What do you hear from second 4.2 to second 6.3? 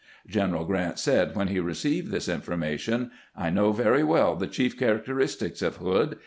the chief characteristics of Hood.